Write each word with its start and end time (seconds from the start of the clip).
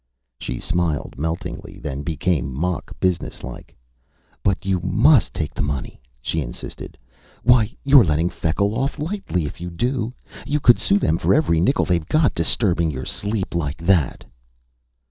She 0.39 0.59
smiled 0.59 1.13
meltingly, 1.19 1.77
then 1.77 2.01
became 2.01 2.51
mock 2.59 2.91
businesslike. 2.99 3.75
"But 4.41 4.65
you 4.65 4.79
must 4.79 5.31
take 5.31 5.53
the 5.53 5.61
money," 5.61 6.01
she 6.19 6.41
insisted. 6.41 6.97
"Why, 7.43 7.75
you're 7.83 8.03
letting 8.03 8.31
Feckle 8.31 8.73
off 8.75 8.97
lightly 8.97 9.45
if 9.45 9.61
you 9.61 9.69
do! 9.69 10.15
You 10.43 10.59
could 10.59 10.79
sue 10.79 10.97
them 10.97 11.19
for 11.19 11.35
every 11.35 11.59
nickel 11.61 11.85
they've 11.85 12.07
got, 12.07 12.33
disturbing 12.33 12.89
your 12.89 13.05
sleep 13.05 13.53
like 13.53 13.77
that." 13.77 14.23